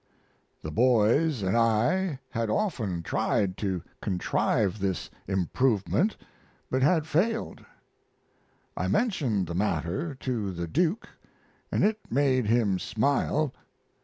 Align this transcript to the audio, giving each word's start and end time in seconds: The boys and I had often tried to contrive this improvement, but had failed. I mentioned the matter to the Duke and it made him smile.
The 0.63 0.71
boys 0.71 1.43
and 1.43 1.55
I 1.55 2.17
had 2.31 2.49
often 2.49 3.03
tried 3.03 3.55
to 3.57 3.83
contrive 4.01 4.79
this 4.79 5.11
improvement, 5.27 6.17
but 6.71 6.81
had 6.81 7.05
failed. 7.05 7.63
I 8.75 8.87
mentioned 8.87 9.45
the 9.45 9.53
matter 9.53 10.15
to 10.15 10.51
the 10.53 10.67
Duke 10.67 11.07
and 11.71 11.83
it 11.83 11.99
made 12.09 12.47
him 12.47 12.79
smile. 12.79 13.53